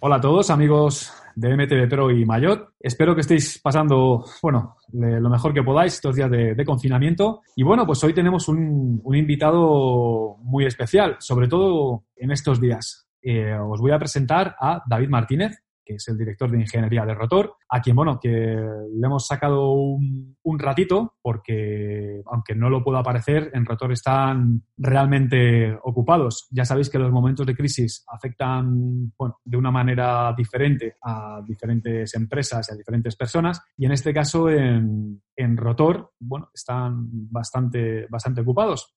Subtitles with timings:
[0.00, 2.74] Hola a todos, amigos de MTV Pro y Mayot.
[2.78, 7.42] Espero que estéis pasando, bueno, lo mejor que podáis estos días de, confinamiento.
[7.56, 13.08] Y bueno, pues hoy tenemos un, invitado muy especial, sobre todo en estos días.
[13.20, 17.14] Eh, os voy a presentar a David Martínez que es el director de ingeniería de
[17.14, 23.02] Rotor, a quien, bueno, que le hemos sacado un, ratito porque, aunque no lo pueda
[23.02, 26.46] parecer, en Rotor están realmente ocupados.
[26.50, 32.14] Ya sabéis que los momentos de crisis afectan, bueno, de una manera diferente a diferentes
[32.14, 38.06] empresas y a diferentes personas y en este caso en, en Rotor, bueno, están bastante,
[38.10, 38.94] bastante ocupados.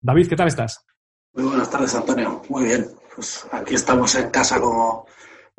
[0.00, 0.84] David, ¿qué tal estás?
[1.32, 2.42] Muy buenas tardes, Antonio.
[2.48, 2.86] Muy bien.
[3.16, 5.06] Pues aquí estamos en casa como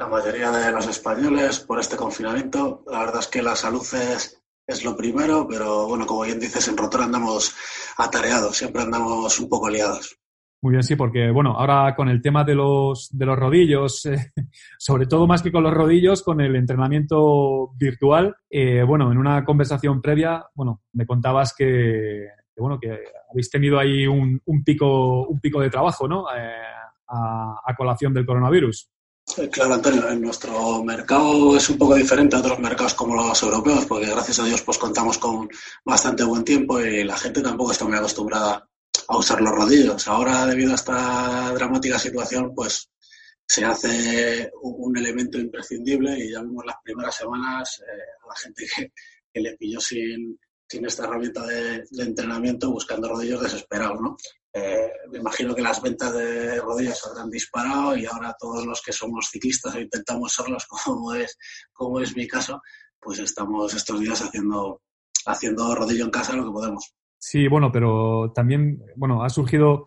[0.02, 2.84] la mayoría de los españoles por este confinamiento.
[2.92, 6.78] La verdad es que la salud es, lo primero, pero bueno, como bien dices, en
[6.78, 7.54] Rotor andamos
[7.98, 10.18] atareados, siempre andamos un poco liados.
[10.64, 14.32] Muy bien, sí, porque bueno, ahora con el tema de los, de los rodillos, eh,
[14.80, 19.46] sobre todo más que con los rodillos, con el entrenamiento virtual, eh, bueno, en una
[19.46, 22.28] conversación previa, bueno, me contabas que,
[22.58, 22.98] bueno, que
[23.30, 26.26] habéis tenido ahí un, un, pico, un pico de trabajo, ¿no?
[26.36, 26.72] Eh,
[27.12, 28.91] a, colación del coronavirus.
[29.52, 33.86] Claro, Antonio, en nuestro mercado es un poco diferente a otros mercados como los europeos,
[33.86, 35.50] porque gracias a Dios pues contamos con
[35.86, 38.68] bastante buen tiempo y la gente tampoco está muy acostumbrada
[39.08, 40.08] a usar los rodillos.
[40.08, 42.90] Ahora, debido a esta dramática situación, pues
[43.48, 48.66] se hace un elemento imprescindible y ya vimos las primeras semanas eh, a la gente
[48.76, 50.38] que, le pilló sin,
[50.70, 54.18] esta herramienta de, de, entrenamiento buscando rodillos desesperados, ¿no?
[54.54, 58.92] Eh, me imagino que las ventas de rodillas habrán disparado y ahora todos los que
[58.92, 61.38] somos ciclistas o intentamos serlos, como es,
[61.72, 62.62] como es mi caso,
[63.00, 64.82] pues estamos estos días haciendo,
[65.26, 66.94] haciendo rodillo en casa lo que podemos.
[67.18, 69.86] Sí, bueno, pero también, bueno, ha surgido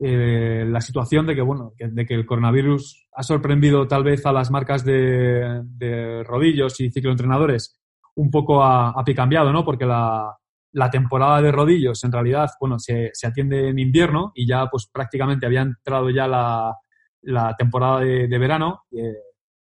[0.00, 4.32] eh, la situación de que, bueno, de que el coronavirus ha sorprendido tal vez a
[4.32, 7.78] las marcas de, de rodillos y cicloentrenadores
[8.16, 9.64] un poco a, a pie cambiado, ¿no?
[9.64, 10.39] Porque la,
[10.72, 14.88] la temporada de rodillos en realidad, bueno, se, se, atiende en invierno y ya pues
[14.92, 16.76] prácticamente había entrado ya la,
[17.22, 18.84] la temporada de, verano.
[18.92, 19.14] Eh,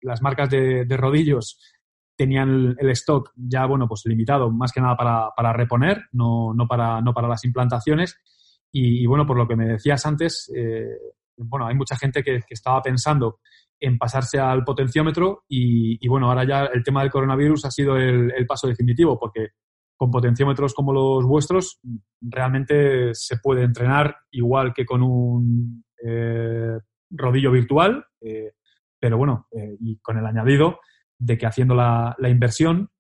[0.03, 1.59] las marcas de, rodillos
[2.17, 6.67] tenían el, stock ya, bueno, pues limitado más que nada para, para reponer, no, no,
[6.67, 8.17] para, no para las implantaciones.
[8.71, 10.97] Y, bueno, por lo que me decías antes, eh,
[11.37, 13.41] bueno, hay mucha gente que, estaba pensando
[13.79, 17.97] en pasarse al potenciómetro y, y, bueno, ahora ya el tema del coronavirus ha sido
[17.97, 19.49] el, el paso definitivo porque
[20.03, 21.79] con potenciómetros como los vuestros,
[22.21, 26.77] realmente se puede entrenar igual que con un eh,
[27.09, 28.55] rodillo virtual, eh,
[28.99, 30.81] pero bueno, eh, y con el añadido
[31.17, 32.91] de que haciendo la, la inversión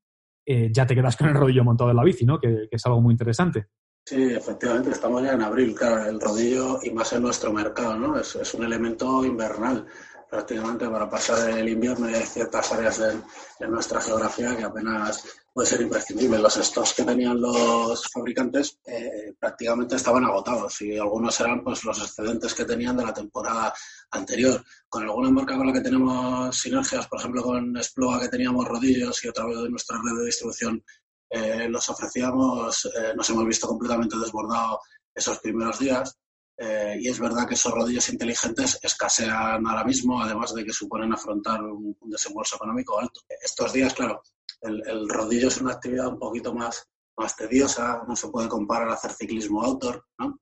[0.46, 2.38] ya te quedas con el rodillo montado en la bici, ¿no?
[2.38, 3.66] Que, es algo muy interesante.
[4.06, 8.16] Sí, efectivamente, estamos ya en abril, claro, el rodillo y más en nuestro mercado, ¿no?
[8.16, 9.86] Es un elemento invernal
[10.32, 13.20] prácticamente para pasar el invierno y hay ciertas áreas de,
[13.60, 15.22] de nuestra geografía que apenas
[15.52, 16.38] puede ser imprescindible.
[16.38, 21.98] Los stocks que tenían los fabricantes eh, prácticamente estaban agotados y algunos eran pues los
[22.00, 23.74] excedentes que tenían de la temporada
[24.12, 24.64] anterior.
[24.88, 29.22] Con alguna marca con la que tenemos sinergias, por ejemplo con Exploa que teníamos rodillos
[29.22, 30.82] y otra vez de nuestra red de distribución
[31.28, 34.78] eh, los ofrecíamos, eh, nos hemos visto completamente desbordados
[35.14, 36.16] esos primeros días.
[36.56, 41.12] Eh, y es verdad que esos rodillos inteligentes escasean ahora mismo, además de que suponen
[41.12, 43.20] afrontar un, un desembolso económico alto.
[43.42, 44.22] Estos días, claro,
[44.60, 48.88] el, el, rodillo es una actividad un poquito más, más tediosa, no se puede comparar
[48.88, 50.38] a hacer ciclismo outdoor, ¿no?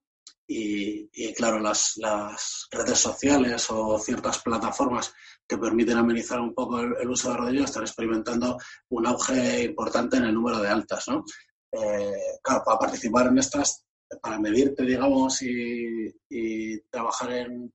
[0.46, 5.14] Y, y claro, las, las, redes sociales o ciertas plataformas
[5.46, 8.58] que permiten amenizar un poco el, el, uso de rodillos están experimentando
[8.88, 11.24] un auge importante en el número de altas, ¿no?
[11.72, 13.84] Eh, claro, para participar en estas,
[14.22, 17.72] para medirte, digamos, y, trabajar en,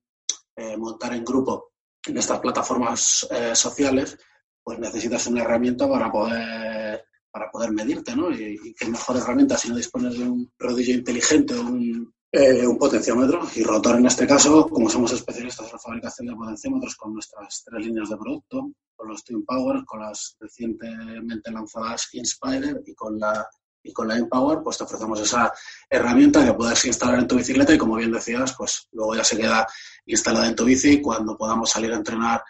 [0.56, 1.72] eh, montar en grupo
[2.06, 4.18] en estas plataformas eh, sociales,
[4.62, 8.30] pues necesitas una herramienta para poder, para poder medirte, ¿no?
[8.30, 12.76] Y, y qué mejor herramienta si no dispones de un rodillo inteligente, un, Eh, un
[12.76, 17.14] potenciómetro y rotor en este caso, como somos especialistas en la fabricación de potenciómetros con
[17.14, 22.94] nuestras tres líneas de producto, con los Twin Power, con las recientemente lanzadas Inspire y
[22.94, 23.48] con la
[23.86, 25.52] y con la Empower pues te ofrecemos esa
[25.88, 29.36] herramienta que puedes instalar en tu bicicleta y como bien decías, pues luego ya se
[29.36, 29.66] queda
[30.06, 32.42] instalada en tu bici y cuando podamos salir a entrenar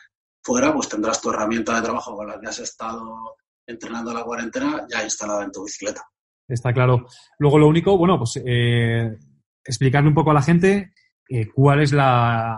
[0.43, 3.37] fuera, pues tendrás tu herramienta de trabajo con la que has estado
[3.67, 6.03] entrenando la cuarentena ya instalada en tu bicicleta.
[6.49, 7.07] Está claro.
[7.39, 9.17] Luego lo único, bueno, pues eh,
[9.65, 10.93] explicarle un poco a la gente
[11.29, 12.57] eh, cuál es la,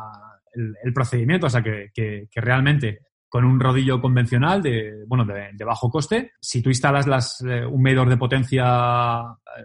[0.52, 5.90] el, procedimiento, o sea, que, que, realmente con un rodillo convencional de, bueno, de, bajo
[5.90, 9.22] coste, si tú instalas las, eh, un medidor de potencia,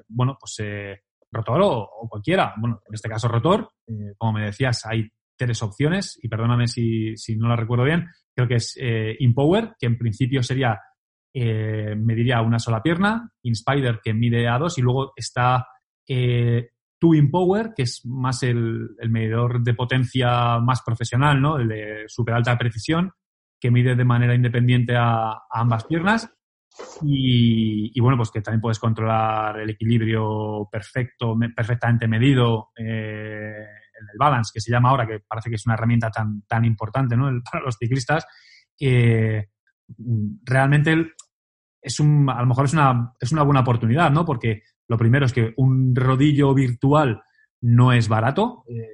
[0.08, 0.58] bueno, pues
[1.32, 3.70] rotor o, cualquiera, bueno, en este caso rotor,
[4.18, 8.48] como me decías, hay tres opciones y perdóname si, si no la recuerdo bien, creo
[8.48, 8.78] que es
[9.20, 10.80] Impower, que en principio sería
[11.36, 15.66] eh, mediría una sola pierna, Inspider que mide a dos y luego está
[16.08, 16.70] eh,
[17.00, 21.58] Twin Power, que es más el, medidor de potencia más profesional, ¿no?
[21.58, 23.12] El de super alta precisión,
[23.64, 26.30] que mide de manera independiente a, ambas piernas.
[27.02, 33.66] Y, bueno, pues que también puedes controlar el equilibrio perfecto, perfectamente medido, eh,
[34.12, 37.16] el balance, que se llama ahora, que parece que es una herramienta tan, tan importante
[37.16, 37.32] ¿no?
[37.50, 38.28] para los ciclistas.
[38.78, 39.48] Eh,
[40.44, 41.14] realmente
[41.82, 44.26] es un, a lo mejor es una, es una buena oportunidad, ¿no?
[44.26, 47.24] Porque lo primero es que un rodillo virtual
[47.62, 48.90] no es barato, eh,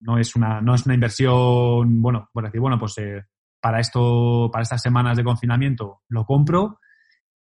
[0.00, 3.22] no, es una, no es una inversión, bueno, por decir, bueno, pues eh,
[3.60, 6.80] para esto, para estas semanas de confinamiento lo compro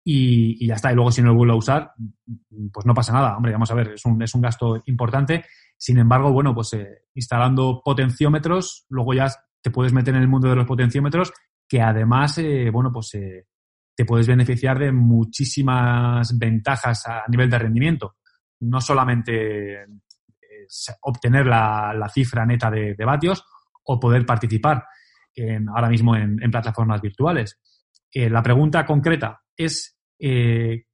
[0.03, 0.91] y, ya está.
[0.91, 1.91] Y luego si no lo vuelvo a usar,
[2.71, 3.35] pues no pasa nada.
[3.35, 5.45] Hombre, vamos a ver, es un, es un gasto importante.
[5.77, 9.27] Sin embargo, bueno, pues eh, instalando potenciómetros, luego ya
[9.61, 11.33] te puedes meter en el mundo de los potenciómetros
[11.67, 12.39] que además,
[12.71, 13.11] bueno, pues
[13.97, 18.15] te puedes beneficiar de muchísimas ventajas a nivel de rendimiento.
[18.61, 19.85] No solamente
[21.01, 23.43] obtener la, cifra neta de, vatios
[23.83, 24.85] o poder participar
[25.74, 27.60] ahora mismo en, plataformas virtuales.
[28.12, 30.86] Eh, la pregunta concreta es eh,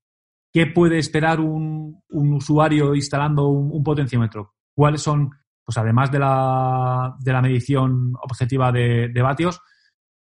[0.51, 4.55] ¿qué puede esperar un, usuario instalando un, potenciómetro?
[4.75, 5.29] ¿Cuáles son,
[5.63, 9.61] pues además de la, de la medición objetiva de, vatios,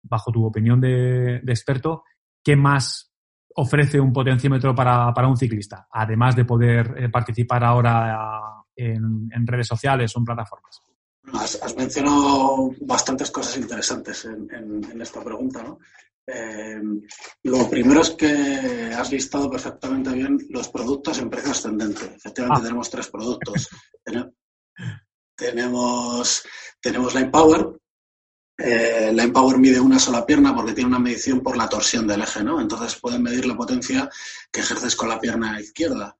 [0.04, 2.04] bajo tu opinión de experto,
[2.44, 3.12] ¿qué más
[3.56, 5.88] ofrece un potenciómetro para, un ciclista?
[5.92, 8.18] Además de poder eh, participar ahora
[8.76, 10.82] en, redes sociales o en plataformas.
[11.33, 15.80] Has, mencionado bastantes cosas interesantes en, esta pregunta, ¿no?
[16.28, 16.81] Eh,
[17.44, 22.06] lo primero es que has listado perfectamente bien los productos en precio ascendente.
[22.16, 22.63] Efectivamente, ah.
[22.63, 23.69] tenemos tres productos.
[25.36, 26.44] tenemos,
[26.80, 27.81] tenemos la Empower,
[28.63, 32.22] eh, la Empower mide una sola pierna porque tiene una medición por la torsión del
[32.22, 32.62] eje, ¿no?
[32.62, 34.10] Entonces pueden medir la potencia
[34.51, 36.16] que ejerces con la pierna izquierda.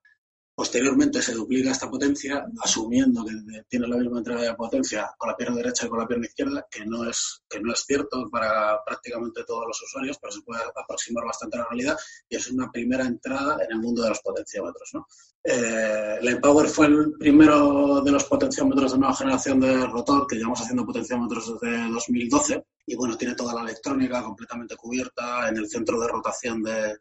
[0.62, 5.36] Posteriormente se duplica esta potencia asumiendo que tiene la misma entrega de potencia con la
[5.36, 8.78] pierna derecha y con la pierna izquierda, que no es, que no es cierto para
[8.86, 11.98] prácticamente todos los usuarios, pero se puede aproximar bastante a la realidad
[12.28, 14.90] y es una primera entrada en el mundo de los potenciómetros.
[14.94, 15.08] ¿no?
[15.42, 20.36] Eh, la Empower fue el primero de los potenciómetros de nueva generación de rotor, que
[20.36, 25.68] llevamos haciendo potenciómetros desde 2012, y bueno, tiene toda la electrónica completamente cubierta en el
[25.68, 26.98] centro de rotación de,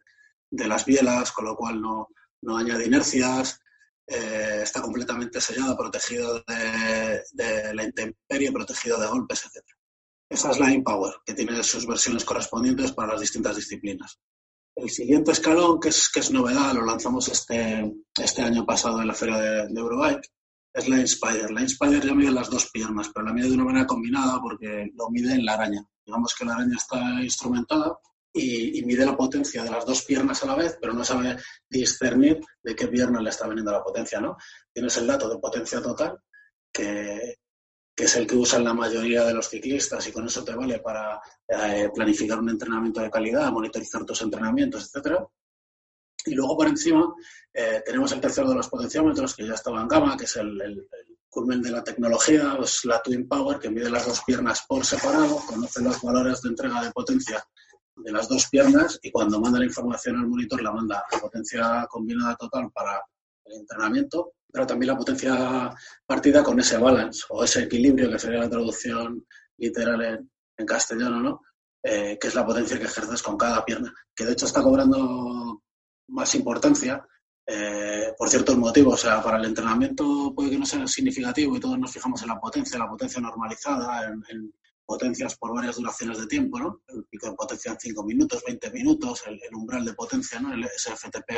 [0.50, 2.08] de las bielas, con lo cual no,
[2.42, 3.62] no añade inercias,
[4.08, 9.64] eh, está completamente sellado, protegido de, la intemperie, protegido de golpes, etc.
[10.30, 14.20] Esa es la Empower, que tiene sus versiones correspondientes para las distintas disciplinas.
[14.76, 19.08] El siguiente escalón, que es, que es novedad, lo lanzamos este, este año pasado en
[19.08, 20.30] la feria de, Eurobike,
[20.74, 21.52] es la Inspire.
[21.52, 24.90] La Inspire ya mide las dos piernas, pero la mide de una manera combinada porque
[24.96, 25.86] lo mide en la araña.
[26.06, 27.98] Digamos que la araña está instrumentada
[28.34, 31.38] y, mide la potencia de las dos piernas a la vez, pero no sabe
[31.70, 34.38] discernir de qué pierna le está viniendo la potencia, ¿no?
[34.74, 36.20] Tienes el dato de potencia total,
[36.72, 37.38] que,
[37.96, 41.22] es el que usan la mayoría de los ciclistas y con eso te vale para
[41.48, 45.28] eh, planificar un entrenamiento de calidad, monitorizar tus entrenamientos, etcétera.
[46.26, 47.14] Y luego por encima
[47.54, 50.88] eh, tenemos el tercero de los potenciómetros, que ya estaba en gama, que es el,
[51.30, 55.82] culmen de la tecnología, la Twin Power, que mide las dos piernas por separado, conoce
[55.82, 57.42] los valores de entrega de potencia
[57.96, 61.88] de las dos piernas y cuando manda la información al monitor la manda a potencia
[61.90, 63.04] combinada total para
[63.46, 65.74] el entrenamiento, pero también la potencia
[66.06, 69.26] partida con ese balance o ese equilibrio que sería la traducción
[69.58, 71.42] literal en, castellano, ¿no?
[71.82, 75.64] Eh, que es la potencia que ejerces con cada pierna, que de hecho está cobrando
[76.10, 77.04] más importancia
[77.48, 78.94] eh, por ciertos motivos.
[78.94, 82.30] O sea, para el entrenamiento puede que no sea significativo y todos nos fijamos en
[82.30, 84.54] la potencia, la potencia normalizada, en,
[84.92, 86.82] potencias por varias duraciones de tiempo, ¿no?
[86.88, 90.54] El pico de potencia en 5 minutos, 20 minutos, el, umbral de potencia, ¿no?
[90.54, 91.30] El SFTP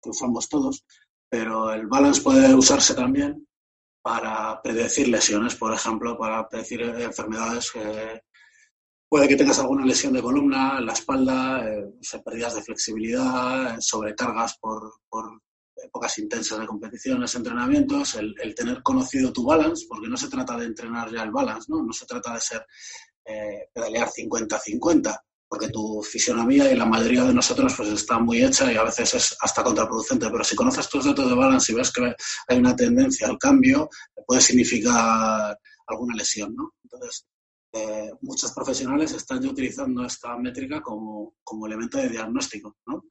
[0.00, 0.84] que usamos todos.
[1.28, 3.48] Pero el balance puede usarse también
[4.00, 7.72] para predecir lesiones, por ejemplo, para predecir enfermedades.
[9.08, 11.84] puede que tengas alguna lesión de columna, la espalda, eh,
[12.24, 15.24] pérdidas de flexibilidad, sobrecargas por, por,
[15.82, 20.66] épocas intensas de competiciones, entrenamientos, el, tener conocido tu balance, porque no se trata de
[20.66, 22.66] entrenar ya el balance, no, no se trata de ser
[23.24, 28.72] eh, pedalear 50-50, porque tu fisionomía y la mayoría de nosotros pues está muy hecha
[28.72, 31.92] y a veces es hasta contraproducente, pero si conoces tus datos de balance y ves
[31.92, 32.14] que
[32.48, 33.88] hay una tendencia al cambio,
[34.26, 36.74] puede significar alguna lesión, ¿no?
[36.82, 37.26] Entonces,
[37.74, 43.04] eh, muchos profesionales están ya utilizando esta métrica como, como elemento de diagnóstico, ¿no?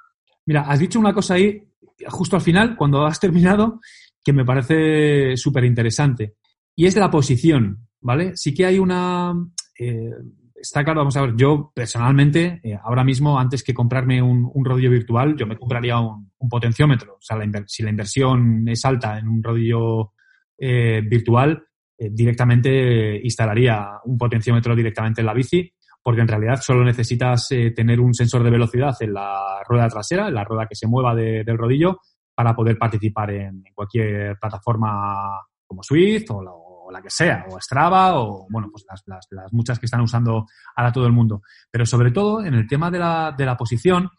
[0.51, 1.63] Mira, has dicho una cosa ahí,
[2.09, 3.79] justo al final, cuando has terminado,
[4.21, 6.35] que me parece súper interesante.
[6.75, 8.35] Y es la posición, ¿vale?
[8.35, 9.33] Sí que hay una...
[9.79, 10.11] Eh,
[10.53, 14.91] está claro, vamos a ver, yo personalmente, eh, ahora mismo, antes que comprarme un, rodillo
[14.91, 17.13] virtual, yo me compraría un, potenciómetro.
[17.13, 20.11] O sea, si la inversión es alta en un rodillo
[20.57, 21.63] eh, virtual,
[21.97, 27.99] directamente instalaría un potenciómetro directamente en la bici porque en realidad solo necesitas eh, tener
[27.99, 31.57] un sensor de velocidad en la rueda trasera, en la rueda que se mueva del
[31.57, 31.99] rodillo,
[32.33, 38.47] para poder participar en, cualquier plataforma como Swift o la, que sea, o Strava, o
[38.49, 41.41] bueno, pues las, muchas que están usando ahora todo el mundo.
[41.69, 44.09] Pero sobre todo en el tema de la, de la posición,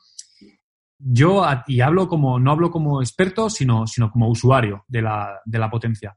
[0.99, 5.59] yo, y hablo como, no hablo como experto, sino, sino como usuario de la, de
[5.59, 6.17] la potencia.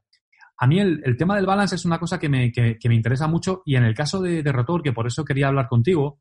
[0.58, 3.84] A mí el, tema del balance es una cosa que me, interesa mucho y en
[3.84, 6.20] el caso de, Rotor, que por eso quería hablar contigo,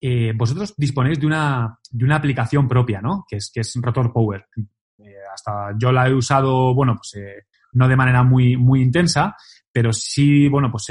[0.00, 3.24] eh, vosotros disponéis de una, de una aplicación propia, ¿no?
[3.28, 4.46] Que es, que es Rotor Power.
[4.98, 9.36] Eh, hasta yo la he usado, bueno, pues eh, no de manera muy, muy intensa,
[9.70, 10.86] pero sí, bueno, pues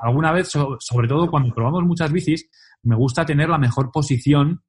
[0.00, 2.48] alguna vez, sobre todo cuando probamos muchas bicis,
[2.82, 4.62] me gusta tener la mejor posición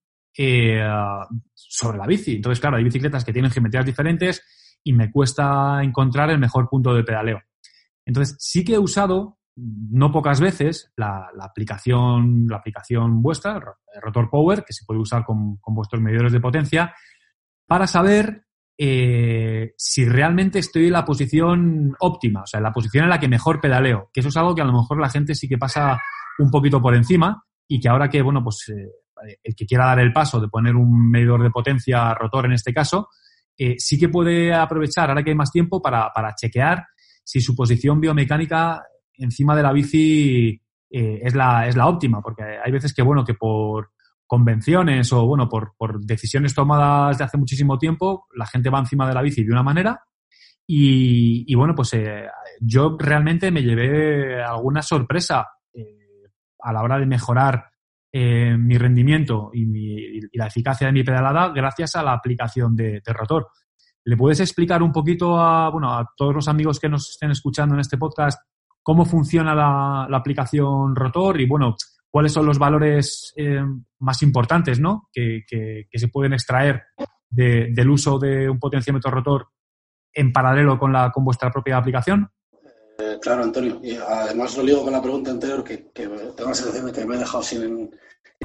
[1.54, 2.38] sobre la bici.
[2.38, 4.42] Entonces, claro, hay bicicletas que tienen geometrías diferentes
[4.84, 7.42] y me cuesta encontrar el mejor punto de pedaleo.
[8.10, 13.62] Entonces, sí que he usado, no pocas veces, la, aplicación, la aplicación vuestra,
[14.02, 16.96] Rotor Power, que se puede usar con, vuestros medidores de potencia,
[17.68, 18.48] para saber
[18.80, 23.20] eh, si realmente estoy en la posición óptima, o sea, en la posición en la
[23.20, 25.60] que mejor pedaleo, que eso es algo que a lo mejor la gente sí que
[25.60, 26.02] pasa
[26.40, 30.00] un poquito por encima y que ahora que, bueno, pues eh, el que quiera dar
[30.00, 33.10] el paso de poner un medidor de potencia rotor en este caso,
[33.56, 36.88] eh, sí que puede aprovechar, ahora que hay más tiempo, para, para chequear
[37.30, 38.84] si su posición biomecánica
[39.14, 40.60] encima de la bici
[40.90, 43.92] eh, es, la, es la óptima, porque hay veces que, bueno, que por
[44.26, 49.14] convenciones o, bueno, por, decisiones tomadas de hace muchísimo tiempo, la gente va encima de
[49.14, 50.02] la bici de una manera
[50.66, 52.26] y, bueno, pues eh,
[52.62, 56.32] yo realmente me llevé alguna sorpresa eh,
[56.62, 57.64] a la hora de mejorar
[58.12, 63.50] mi rendimiento y, la eficacia de mi pedalada gracias a la aplicación de, de rotor.
[64.10, 67.76] ¿Le puedes explicar un poquito a, bueno, a todos los amigos que nos estén escuchando
[67.76, 68.42] en este podcast
[68.82, 71.76] cómo funciona la, aplicación Rotor y, bueno,
[72.10, 73.64] cuáles son los valores eh,
[74.00, 75.10] más importantes ¿no?
[75.14, 75.44] que,
[75.94, 76.86] se pueden extraer
[77.30, 79.50] del uso de un potenciómetro rotor
[80.12, 82.32] en paralelo con, la, con vuestra propia aplicación?
[82.98, 83.80] Eh, claro, Antonio.
[83.84, 87.06] Y además lo ligo con la pregunta anterior, que, que tengo la sensación de que
[87.06, 87.92] me he dejado sin,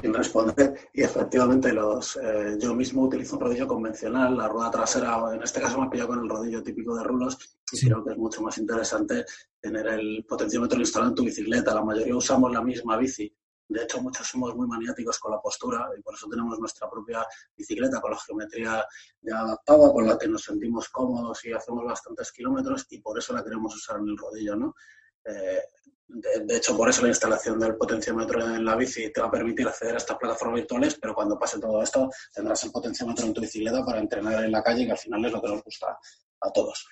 [0.01, 0.91] sin responder.
[0.93, 5.61] Y efectivamente, los, eh, yo mismo utilizo un rodillo convencional, la rueda trasera, en este
[5.61, 7.39] caso me ha pillado con el rodillo típico de rulos,
[7.73, 9.25] y creo que es mucho más interesante
[9.61, 11.75] tener el potenciómetro instalado en tu bicicleta.
[11.75, 13.33] La mayoría usamos la misma bici.
[13.67, 17.27] De hecho, muchos somos muy maniáticos con la postura y por eso tenemos nuestra propia
[17.57, 18.85] bicicleta con la geometría
[19.23, 23.33] ya adaptada, con la que nos sentimos cómodos y hacemos bastantes kilómetros y por eso
[23.33, 24.75] la queremos usar en el rodillo, ¿no?
[25.25, 25.63] Eh,
[26.15, 29.67] de, hecho, por eso la instalación del potenciómetro en la bici te va a permitir
[29.67, 33.41] acceder a estas plataformas virtuales, pero cuando pase todo esto tendrás el potenciómetro en tu
[33.41, 35.99] bicicleta para entrenar en la calle, que al final es lo que nos gusta
[36.41, 36.87] a todos.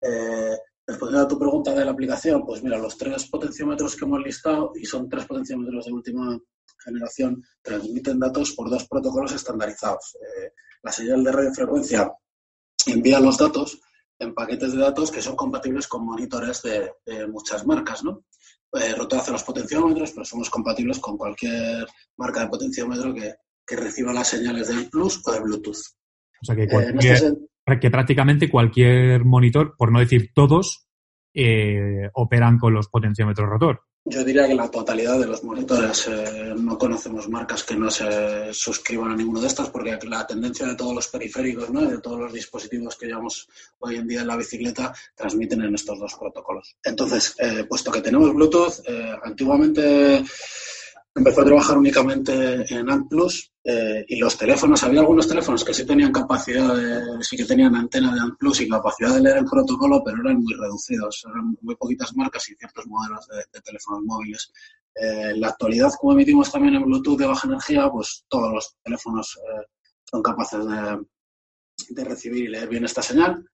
[0.00, 0.56] Eh,
[0.86, 4.72] respondiendo a tu pregunta de la aplicación, pues mira, los tres potenciómetros que hemos listado,
[4.74, 6.38] y son tres potenciómetros de última
[6.84, 10.16] generación, transmiten datos por dos protocolos estandarizados.
[10.20, 12.12] Eh, la señal de radiofrecuencia
[12.86, 13.80] envía los datos
[14.18, 18.24] en paquetes de datos que son compatibles con monitores de, de muchas marcas, ¿no?
[18.74, 23.34] eh, hacia los potenciómetros, pero somos compatibles con cualquier marca de potenciómetro que,
[23.70, 25.76] reciba las señales del Plus o de Bluetooth.
[26.40, 27.34] O sea que, eh, este
[27.82, 30.88] que prácticamente cualquier monitor, por no decir todos,
[31.34, 33.82] eh, operan con los potenciómetros rotor.
[34.10, 38.54] Yo diría que la totalidad de los monitores eh, no conocemos marcas que no se
[38.54, 41.82] suscriban a ninguno de estos porque la tendencia de todos los periféricos, ¿no?
[41.82, 43.48] de todos los dispositivos que llevamos
[43.80, 46.76] hoy en día en la bicicleta, transmiten en estos dos protocolos.
[46.82, 50.24] Entonces, eh, puesto que tenemos Bluetooth, eh, antiguamente
[51.18, 55.74] empezó a trabajar únicamente en ANT Plus eh, y los teléfonos, había algunos teléfonos que
[55.74, 59.38] sí tenían capacidad, de, sí que tenían antena de ANT Plus y capacidad de leer
[59.38, 64.02] el protocolo, pero eran muy reducidos, eran muy poquitas marcas y ciertos modelos de, teléfonos
[64.04, 64.52] móviles.
[64.94, 68.76] Eh, en la actualidad, como emitimos también en Bluetooth de baja energía, pues todos los
[68.82, 69.66] teléfonos eh,
[70.10, 71.04] son capaces de,
[71.90, 73.44] de recibir y leer bien esta señal.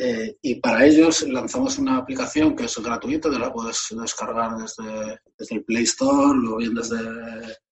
[0.00, 5.18] Eh, y para ellos lanzamos una aplicación que es gratuita, que la puedes descargar desde,
[5.36, 6.98] desde el Play Store o bien desde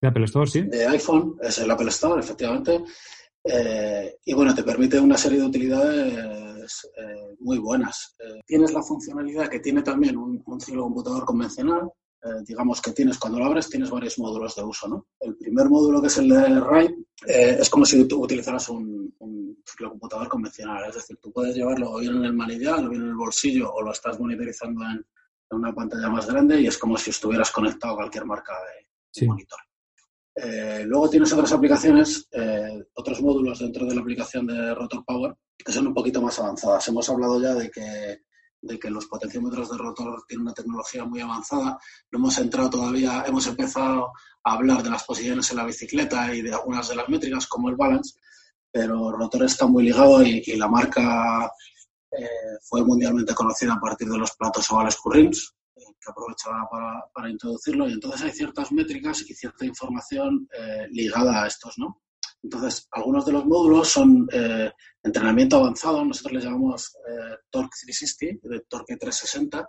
[0.01, 0.63] ¿De Apple Store, sí?
[0.63, 2.83] de iPhone, es el Apple Store, efectivamente.
[3.45, 8.17] Eh, y bueno, te permite una serie de utilidades eh, muy buenas.
[8.45, 11.89] tienes la funcionalidad que tiene también un, un ciclo computador convencional,
[12.27, 15.07] eh, digamos que tienes, cuando lo abres, tienes varios módulos de uso, ¿no?
[15.21, 16.91] El primer módulo, que es el de RAID,
[17.27, 21.93] eh, es como si tú utilizaras un, un computador convencional, es decir, tú puedes llevarlo
[21.93, 25.05] o bien en el manillar, o bien en el bolsillo, o lo estás monitorizando en,
[25.51, 28.53] una pantalla más grande y es como si estuvieras conectado a cualquier marca
[29.15, 29.61] de, monitor.
[30.35, 32.29] Eh, luego tienes otras aplicaciones,
[32.95, 36.87] otros módulos dentro de la aplicación de Rotor Power que son un poquito más avanzadas.
[36.89, 38.21] Hemos hablado ya de que
[38.67, 41.79] de que los potenciómetros de rotor tienen una tecnología muy avanzada.
[42.11, 44.13] No hemos entrado todavía, hemos empezado
[44.45, 47.69] a hablar de las posiciones en la bicicleta y de algunas de las métricas como
[47.69, 48.19] el balance,
[48.71, 51.51] pero rotor está muy ligado y, la marca
[52.11, 52.27] eh,
[52.63, 57.31] fue mundialmente conocida a partir de los platos ovales Currins, eh, que aprovechaba para, para,
[57.31, 57.89] introducirlo.
[57.89, 62.01] Y entonces hay ciertas métricas y cierta información eh, ligada a estos, ¿no?
[62.43, 64.71] Entonces, algunos de los módulos son eh,
[65.03, 69.69] entrenamiento avanzado, nosotros les llamamos eh, Torque 360, de Torque 360,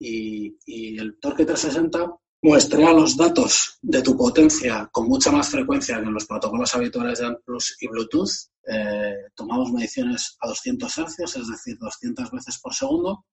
[0.00, 2.12] y, el Torque 360
[2.42, 7.18] muestra los datos de tu potencia con mucha más frecuencia que en los protocolos habituales
[7.18, 8.30] de ANPLUS y Bluetooth.
[8.70, 13.24] Eh, tomamos mediciones a 200 Hz, es decir, 200 veces por segundo,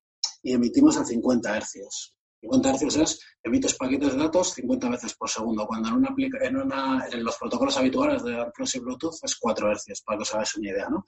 [0.41, 2.15] y emitimos a 50 Hz.
[2.45, 6.57] 50 Hz es emites paquetes de datos 50 veces por segundo, cuando en, una, en,
[6.57, 10.33] una, en los protocolos habituales de AirPlus y Bluetooth es 4 Hz, para que os
[10.33, 10.89] hagáis una idea.
[10.89, 11.05] ¿no?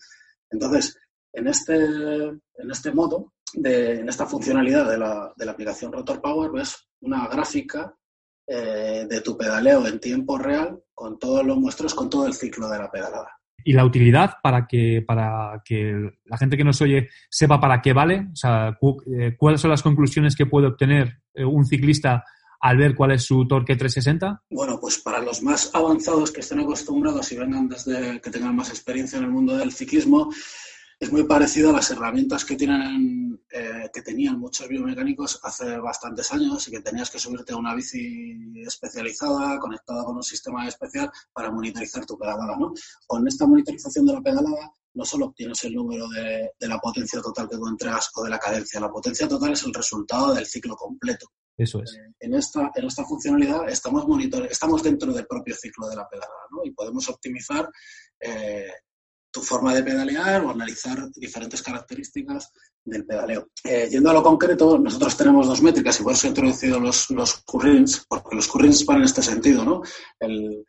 [0.50, 0.98] Entonces,
[1.34, 6.88] en este, en este modo, de, en esta funcionalidad de la, aplicación Rotor Power, ves
[7.02, 7.96] una gráfica
[8.48, 12.68] eh, de tu pedaleo en tiempo real con todos los muestros, con todo el ciclo
[12.70, 13.38] de la pedalada
[13.68, 17.92] y la utilidad para que, para que la gente que nos oye sepa para qué
[17.92, 18.78] vale, o sea,
[19.20, 22.24] eh, cuáles son las conclusiones que puede obtener un ciclista
[22.60, 24.44] al ver cuál es su torque 360?
[24.50, 28.70] Bueno, pues para los más avanzados que estén acostumbrados y vengan desde que tengan más
[28.70, 30.32] experiencia en el mundo del ciclismo,
[31.00, 33.18] es muy parecido a las herramientas que tienen
[33.50, 37.74] eh, que tenían muchos biomecánicos hace bastantes años y que tenías que subirte a una
[37.74, 42.58] bici especializada conectada con un sistema especial para monitorizar tu pedalada.
[42.58, 42.74] ¿no?
[43.06, 47.48] Con esta monitorización de la pedalada no solo obtienes el número de, la potencia total
[47.48, 50.76] que tú entregas o de la cadencia, la potencia total es el resultado del ciclo
[50.76, 51.32] completo.
[51.56, 51.94] Eso es.
[51.94, 56.10] Eh, en, esta, en esta funcionalidad estamos, monitor estamos dentro del propio ciclo de la
[56.10, 56.66] pedalada ¿no?
[56.66, 57.70] y podemos optimizar
[58.20, 58.72] eh,
[59.38, 62.52] tu forma de pedalear o analizar diferentes características
[62.84, 63.50] del pedaleo.
[63.64, 67.12] Eh, yendo a lo concreto, nosotros tenemos dos métricas y por eso he introducido los,
[67.12, 69.84] los currents, porque los currents van en este sentido, ¿no?
[70.20, 70.66] El,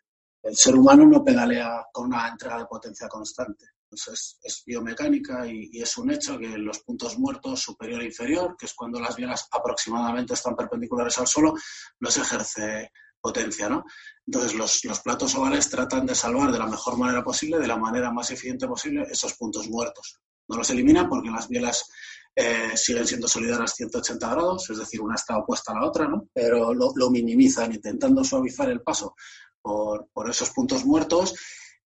[0.53, 3.67] ser humano no pedalea con una entrega de potencia constante.
[3.85, 8.67] Entonces, es biomecánica y, es un hecho que los puntos muertos superior e inferior, que
[8.67, 11.55] es cuando las bielas aproximadamente están perpendiculares al suelo,
[12.01, 13.85] no se ejerce potencia, ¿no?
[14.27, 17.77] Entonces, los, los, platos ovales tratan de salvar de la mejor manera posible, de la
[17.77, 20.21] manera más eficiente posible, esos puntos muertos.
[20.49, 21.89] No los eliminan porque las bielas
[22.35, 26.29] eh, siguen siendo solidarias 180 grados, es decir, una está opuesta a la otra, ¿no?
[26.33, 29.15] Pero lo, lo minimizan intentando suavizar el paso
[29.61, 31.35] por, por, esos puntos muertos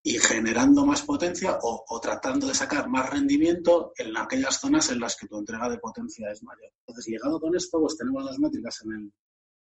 [0.03, 4.99] y generando más potencia o, o, tratando de sacar más rendimiento en aquellas zonas en
[4.99, 6.71] las que tu entrega de potencia es mayor.
[6.85, 9.13] Entonces, llegado con esto, pues tenemos las métricas en el,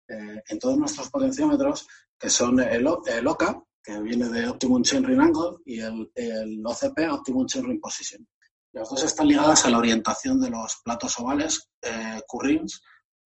[0.08, 5.20] eh, en todos nuestros potenciómetros, que son el, OCA, que viene de Optimum Chain Ring
[5.20, 8.26] Angle, y el, el OCP, Optimum Chain Ring Position.
[8.74, 12.22] Las dos están ligadas a la orientación de los platos ovales, eh,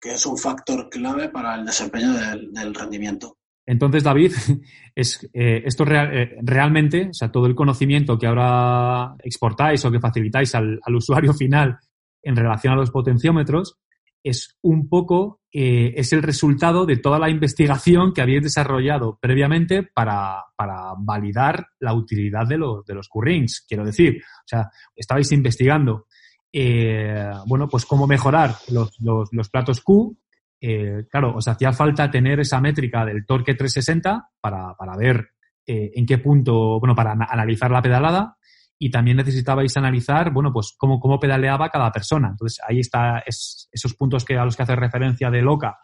[0.01, 3.39] que es un factor clave para el desempeño del, rendimiento.
[3.65, 4.33] Entonces, David,
[4.95, 10.55] es, eh, esto realmente, o sea, todo el conocimiento que ahora exportáis o que facilitáis
[10.55, 11.79] al, al, usuario final
[12.23, 13.79] en relación a los potenciómetros,
[14.23, 19.83] es un poco, eh, es el resultado de toda la investigación que habéis desarrollado previamente
[19.83, 23.65] para, para validar la utilidad de los, de los currings.
[23.69, 26.07] Quiero decir, o sea, estabais investigando,
[26.53, 30.17] eh, bueno, pues cómo mejorar los, los, platos Q.
[30.61, 35.31] Eh, claro, os hacía falta tener esa métrica del torque 360 para, para ver
[35.71, 38.39] en qué punto, bueno, para analizar la pedalada
[38.79, 42.29] y también necesitabais analizar, bueno, pues cómo, cómo pedaleaba cada persona.
[42.29, 45.77] Entonces, ahí está esos puntos que, a los que hace referencia de LOCA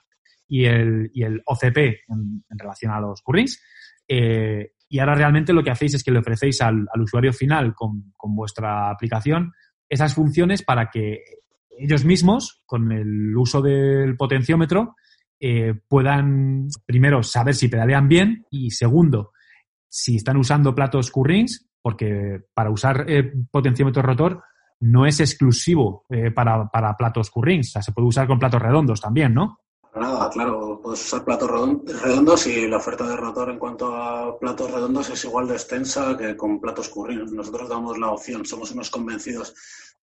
[0.47, 1.77] y el, y el OCP
[2.09, 3.61] en, relación a los currings.
[4.07, 8.13] Eh, y ahora realmente lo que hacéis es que le ofrecéis al, usuario final con,
[8.17, 9.53] con, vuestra aplicación
[9.89, 11.25] esas funciones para que
[11.79, 14.95] ellos mismos, con el uso del potenciómetro,
[15.41, 19.33] eh, puedan, primero, saber si pedalean bien y, segundo,
[19.89, 24.43] si están usando platos Q-Rings, porque para usar eh, potenciómetro rotor
[24.81, 28.63] no es exclusivo eh, para, para, platos Q-Rings, o sea, se puede usar con platos
[28.63, 29.61] redondos también, ¿no?
[29.95, 31.51] Nada, claro, puedes usar platos
[32.03, 36.17] redondos y la oferta de rotor en cuanto a platos redondos es igual de extensa
[36.17, 37.33] que con platos Q-Rings.
[37.33, 39.55] Nosotros damos la opción, somos unos convencidos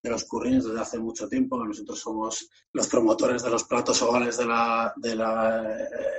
[0.03, 1.63] de los currings desde hace mucho tiempo.
[1.63, 5.77] Nosotros somos los promotores de los platos ovales de la, de la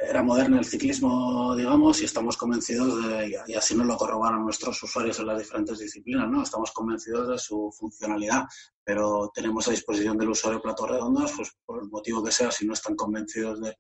[0.09, 4.83] era moderna del ciclismo, digamos, y estamos convencidos de, y así nos lo corroboran nuestros
[4.83, 6.43] usuarios en las diferentes disciplinas, ¿no?
[6.43, 8.45] Estamos convencidos de su funcionalidad,
[8.85, 12.67] pero tenemos a disposición del usuario platos redondos, pues por el motivo que sea, si
[12.67, 13.77] no están convencidos de,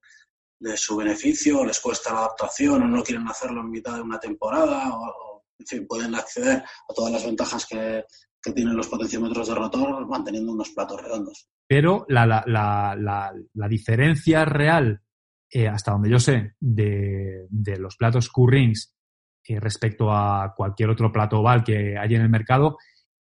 [0.58, 4.18] de su beneficio, les cuesta la adaptación o no quieren hacerlo en mitad de una
[4.18, 8.04] temporada o, en fin, pueden acceder a todas las ventajas que,
[8.42, 11.48] que tienen los potenciómetros de rotor manteniendo unos platos redondos.
[11.66, 15.00] Pero la, la, la, la diferencia real,
[15.50, 18.94] eh, hasta donde yo sé, de, de los platos Q-Rings
[19.46, 22.78] eh, respecto a cualquier otro plato oval que hay en el mercado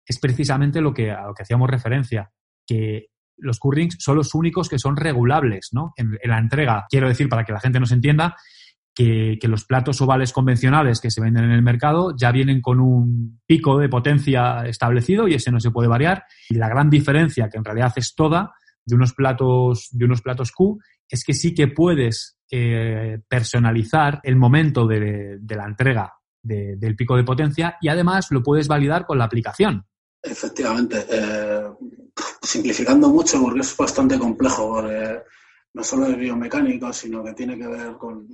[0.05, 2.31] es precisamente lo que, a lo que hacíamos referencia,
[2.65, 5.93] que los Q-Rings son los únicos que son regulables ¿no?
[5.95, 6.85] en, en la entrega.
[6.89, 8.35] Quiero decir, para que la gente nos entienda,
[8.95, 13.39] que, los platos ovales convencionales que se venden en el mercado ya vienen con un
[13.45, 16.23] pico de potencia establecido y ese no se puede variar.
[16.49, 18.53] Y la gran diferencia, que en realidad es toda,
[18.85, 24.35] de unos platos, de unos platos Q, es que sí que puedes eh, personalizar el
[24.35, 29.25] momento de, la entrega del pico de potencia y además lo puedes validar con la
[29.25, 29.85] aplicación.
[30.21, 31.05] Efectivamente.
[31.09, 31.63] Eh,
[32.41, 34.81] simplificando mucho porque es bastante complejo,
[35.73, 38.27] no solo es biomecánico, sino que tiene que ver con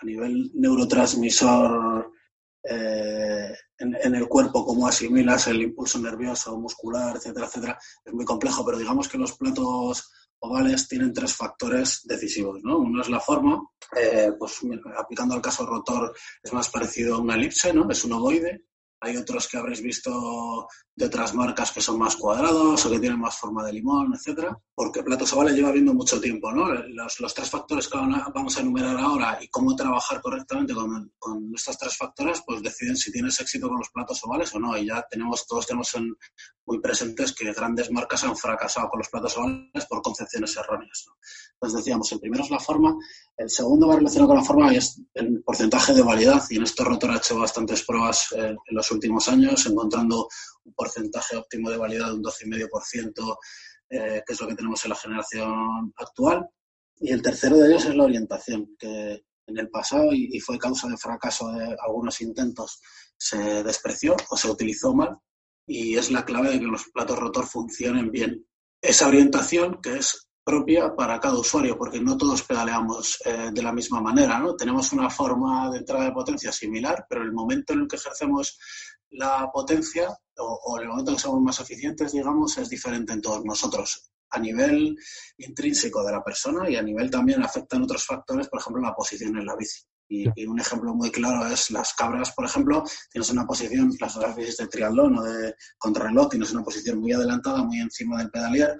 [0.00, 2.10] a nivel neurotransmisor
[2.62, 8.64] eh, en, el cuerpo, cómo asimilas el impulso nervioso, muscular, etcétera, etcétera, es muy complejo,
[8.64, 10.10] pero digamos que los platos
[10.40, 12.78] ovales tienen tres factores decisivos, ¿no?
[12.78, 13.62] Uno es la forma,
[13.96, 14.60] eh, pues
[14.98, 17.90] aplicando al caso rotor es más parecido a una elipse, ¿no?
[17.90, 18.64] Es un ovoide.
[19.00, 23.18] Hay otros que habréis visto de otras marcas que son más cuadrados o que tienen
[23.18, 26.66] más forma de limón, etcétera, porque platos ovales lleva viendo mucho tiempo, ¿no?
[26.74, 31.78] Los, tres factores que vamos a enumerar ahora y cómo trabajar correctamente con, con, estos
[31.78, 34.76] tres factores, pues deciden si tienes éxito con los platos ovales o no.
[34.76, 35.94] Y ya tenemos, todos tenemos
[36.66, 41.06] muy presentes que grandes marcas han fracasado con los platos ovales por concepciones erróneas.
[41.54, 42.94] Entonces decíamos, el primero es la forma,
[43.36, 46.42] el segundo va relacionado con la forma y es el porcentaje de validad.
[46.50, 50.28] Y en esto Rotor ha hecho bastantes pruebas eh, en los últimos años, encontrando
[50.64, 53.38] un porcentaje óptimo de validad de un 12,5%,
[53.90, 56.48] eh, que es lo que tenemos en la generación actual.
[56.96, 60.88] Y el tercero de ellos es la orientación, que en el pasado y, fue causa
[60.88, 62.80] de fracaso de algunos intentos,
[63.16, 65.18] se despreció o se utilizó mal
[65.66, 68.46] y es la clave de que los platos rotor funcionen bien.
[68.80, 73.72] Esa orientación que es propia para cada usuario, porque no todos pedaleamos eh, de la
[73.72, 74.56] misma manera, ¿no?
[74.56, 78.58] Tenemos una forma de entrada de potencia similar, pero el momento en el que ejercemos
[79.10, 80.08] la potencia
[80.38, 84.96] o, el momento que somos más eficientes, digamos, es diferente en todos nosotros a nivel
[85.38, 89.36] intrínseco de la persona y a nivel también afectan otros factores, por ejemplo, la posición
[89.36, 89.82] en la bici.
[90.12, 94.56] Y, un ejemplo muy claro es las cabras, por ejemplo, tienes una posición, las bicis
[94.56, 98.76] de triatlón o de contrarreloj, tienes una posición muy adelantada, muy encima del pedalier,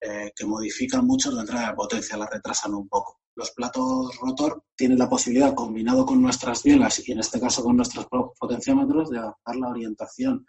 [0.00, 4.62] eh, que modifican mucho la entrada de potencia, la retrasan un poco los platos rotor
[4.76, 8.06] tienen la posibilidad, combinado con nuestras bielas y en este caso con nuestros
[8.38, 10.46] potenciómetros, de adaptar la orientación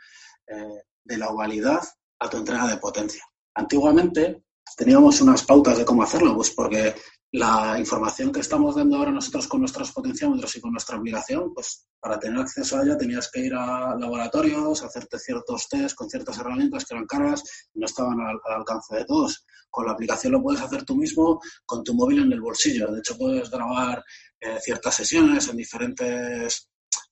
[0.48, 1.82] eh, de la ovalidad
[2.20, 3.24] a tu entrega de potencia.
[3.56, 4.44] Antiguamente
[4.78, 6.96] teníamos unas pautas de cómo hacerlo, pues porque
[7.32, 11.88] la información que estamos dando ahora nosotros con nuestros potenciómetros y con nuestra aplicación, pues
[12.00, 16.38] para tener acceso a ella tenías que ir a laboratorios, hacerte ciertos test con ciertas
[16.38, 19.46] herramientas que eran caras y no estaban al, alcance de todos.
[19.70, 22.92] Con la aplicación lo puedes hacer tú mismo con tu móvil en el bolsillo.
[22.92, 24.04] De hecho, puedes grabar
[24.40, 26.70] eh, ciertas sesiones en diferentes,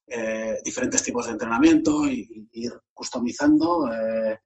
[0.07, 3.91] eh, diferentes tipos de entrenamiento y, ir customizando.
[3.91, 4.39] Eh,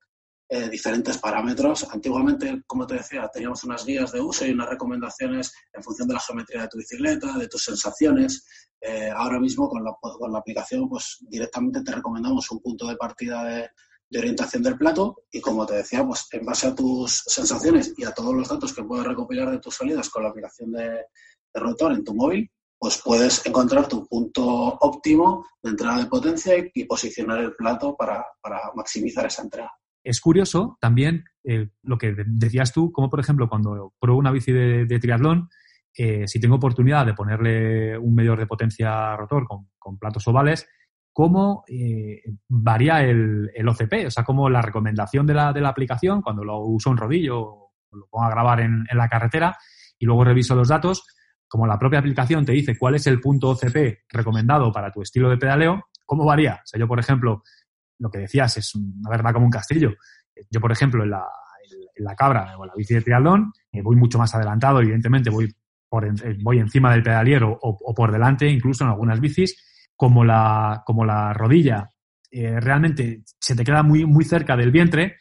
[0.49, 1.86] eh, diferentes parámetros.
[1.91, 6.13] Antiguamente, como te decía, teníamos unas guías de uso y unas recomendaciones en función de
[6.13, 8.45] la geometría de tu bicicleta, de tus sensaciones.
[8.79, 12.95] Eh, ahora mismo con la, con la, aplicación, pues directamente te recomendamos un punto de
[12.95, 13.69] partida de,
[14.17, 18.13] orientación del plato y como te decía, pues en base a tus sensaciones y a
[18.13, 21.07] todos los datos que puedes recopilar de tus salidas con la aplicación de,
[21.53, 26.86] rotor en tu móvil, pues puedes encontrar tu punto óptimo de entrada de potencia y,
[26.86, 29.73] posicionar el plato para, para maximizar esa entrega
[30.08, 34.54] es curioso también eh, lo que decías tú, como por ejemplo cuando pruebo una bici
[34.54, 35.50] de, triatlón,
[35.93, 40.67] eh, si tengo oportunidad de ponerle un medidor de potencia rotor con, platos ovales,
[41.12, 46.60] cómo eh, varía el, OCP, o sea, cómo la recomendación de la, aplicación, cuando lo
[46.60, 49.58] uso en rodillo o lo pongo a grabar en, en, la carretera
[49.98, 51.06] y luego reviso los datos,
[51.48, 55.30] como la propia aplicación te dice cuál es el punto OCP recomendado para tu estilo
[55.30, 56.56] de pedaleo, ¿cómo varía?
[56.56, 57.43] O sea, yo, por ejemplo,
[57.99, 59.93] lo que decías es una verdad como un castillo.
[60.49, 61.25] Yo, por ejemplo, en la,
[61.95, 65.29] en la cabra o en la bici de triatlón, eh, voy mucho más adelantado, evidentemente
[65.29, 65.53] voy
[65.89, 70.83] por eh, voy encima del pedaliero o, por delante, incluso en algunas bicis, como la,
[70.86, 71.91] como la rodilla
[72.29, 75.17] eh, realmente se te queda muy, muy cerca del vientre,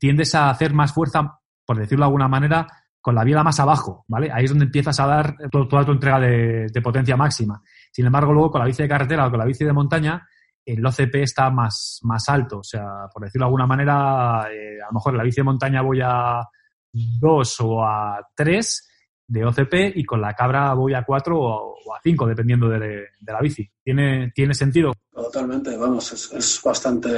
[0.00, 2.66] tiendes a hacer más fuerza, por decirlo de alguna manera,
[3.00, 4.30] con la biela más abajo, ¿vale?
[4.32, 7.62] Ahí es donde empiezas a dar toda tu entrega de, potencia máxima.
[7.92, 10.26] Sin embargo, luego con la bici de carretera o con la bici de montaña,
[10.72, 12.58] el OCP está más, más alto.
[12.58, 15.44] O sea, por decirlo de alguna manera, eh, a lo mejor en la bici de
[15.44, 16.46] montaña voy a
[16.92, 18.88] 2 o a 3
[19.28, 23.40] de OCP y con la cabra voy a 4 o, a 5, dependiendo de, la
[23.40, 23.66] bici.
[23.82, 24.92] ¿Tiene, ¿Tiene sentido?
[25.10, 27.08] Totalmente, vamos, es, es bastante...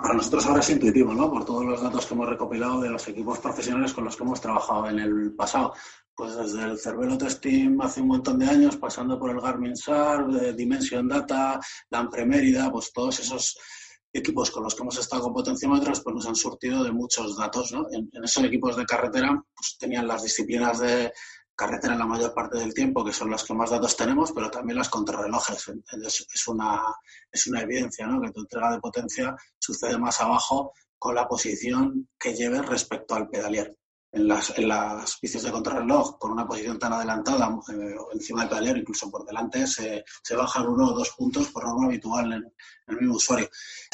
[0.00, 1.30] para nosotros ahora es intuitivo, ¿no?
[1.30, 4.40] Por todos los datos que hemos recopilado de los equipos profesionales con los que hemos
[4.40, 5.74] trabajado en el pasado
[6.16, 10.54] pues desde el Cervelo Testing hace un montón de años, pasando por el Garmin SAR,
[10.54, 12.26] Dimension Data, Lampre
[12.70, 13.58] pues todos esos
[14.12, 17.72] equipos con los que hemos estado con potenciómetros, pues nos han surtido de muchos datos,
[17.72, 17.86] ¿no?
[17.90, 21.12] En, esos equipos de carretera, pues tenían las disciplinas de
[21.56, 24.78] carretera la mayor parte del tiempo, que son las que más datos tenemos, pero también
[24.78, 25.68] las contrarrelojes.
[25.68, 26.80] Entonces, es una,
[27.30, 28.20] es una evidencia, ¿no?
[28.20, 33.28] Que tu entrega de potencia sucede más abajo con la posición que lleves respecto al
[33.28, 33.76] pedalier
[34.14, 38.48] en las, en las bicis de contrarreloj con una posición tan adelantada eh, encima del
[38.48, 42.44] pedalero, incluso por delante, se, se bajan uno o dos puntos por norma habitual en,
[42.86, 43.48] el mismo usuario.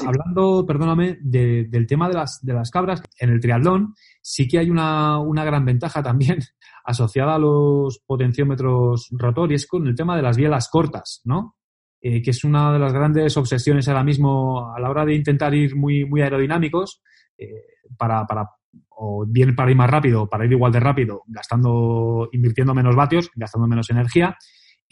[0.05, 4.69] Hablando, perdóname, del tema de las, de las cabras, en el triatlón sí que hay
[4.69, 6.39] una, una gran ventaja también
[6.85, 11.57] asociada a los potenciómetros rotor y es con el tema de las bielas cortas, ¿no?
[12.03, 15.55] Eh, que es una de las grandes obsesiones ahora mismo a la hora de intentar
[15.55, 17.03] ir muy, muy aerodinámicos
[17.37, 17.47] eh,
[17.97, 18.49] para, para
[18.91, 23.31] o bien para ir más rápido, para ir igual de rápido, gastando, invirtiendo menos vatios,
[23.35, 24.37] gastando menos energía,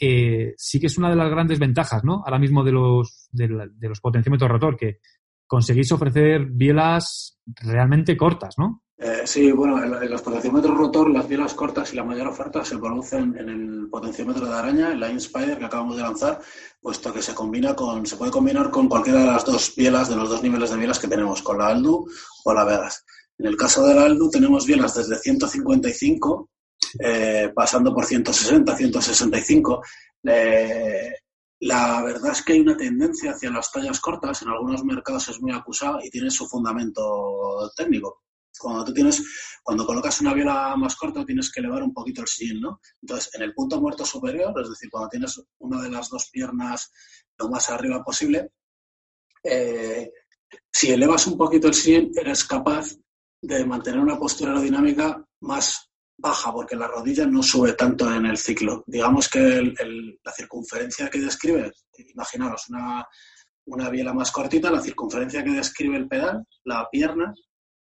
[0.00, 2.22] eh, sí que es una de las grandes ventajas, ¿no?
[2.24, 5.00] Ahora mismo de los, de, los potenciómetros rotor, que
[5.46, 8.84] conseguís ofrecer bielas realmente cortas, ¿no?
[8.96, 12.78] Eh, sí, bueno, en, los potenciómetros rotor, las bielas cortas y la mayor oferta se
[12.78, 16.40] producen en el potenciómetro de araña, en la que acabamos de lanzar,
[16.80, 20.16] puesto que se combina con, se puede combinar con cualquiera de las dos bielas, de
[20.16, 22.06] los dos niveles de bielas que tenemos, con la Aldu
[22.44, 23.04] o la Vegas.
[23.38, 26.50] En el caso del Aldu tenemos bielas desde 155,
[26.98, 29.82] eh, pasando por 160, 165.
[30.24, 31.12] Eh,
[31.60, 35.40] la verdad es que hay una tendencia hacia las tallas cortas, en algunos mercados es
[35.40, 38.22] muy acusada y tiene su fundamento técnico.
[38.58, 39.22] Cuando tú tienes,
[39.62, 42.80] cuando colocas una biela más corta tienes que elevar un poquito el sillín, ¿no?
[43.00, 46.90] Entonces, en el punto muerto superior, es decir, cuando tienes una de las dos piernas
[47.38, 48.50] lo más arriba posible,
[49.44, 50.10] eh,
[50.72, 52.96] si elevas un poquito el sillín, eres capaz
[53.40, 58.36] de mantener una postura aerodinámica más baja, porque la rodilla no sube tanto en el
[58.36, 58.82] ciclo.
[58.86, 59.72] Digamos que
[60.24, 63.06] la circunferencia que describe, imaginaros una,
[63.66, 67.32] una biela más cortita, la circunferencia que describe el pedal, la pierna,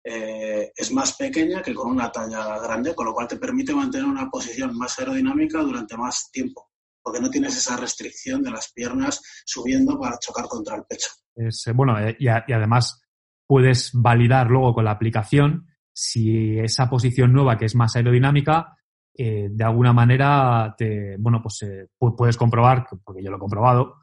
[0.04, 4.08] eh, es más pequeña que con una talla grande, con lo cual te permite mantener
[4.08, 6.70] una posición más aerodinámica durante más tiempo,
[7.02, 11.10] porque no tienes esa restricción de las piernas subiendo para chocar contra el pecho.
[11.36, 13.02] Eh, bueno, eh, y, y además
[13.48, 18.78] puedes validar luego con la aplicación si esa posición nueva que es más aerodinámica
[19.20, 23.96] eh, de alguna manera te, bueno, pues eh, puedes comprobar, porque yo lo he comprobado,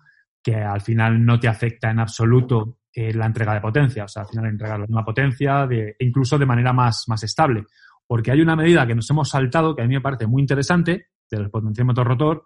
[0.43, 4.05] que al final no te afecta en absoluto eh, la entrega de potencia.
[4.05, 7.65] O sea, al final entregar la misma potencia, de, incluso de manera más, más estable.
[8.05, 11.07] Porque hay una medida que nos hemos saltado, que a mí me parece muy interesante,
[11.31, 12.45] del potenciómetro rotor,